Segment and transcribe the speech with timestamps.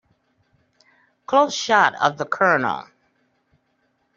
[1.27, 2.87] Close shot of the COLONEL.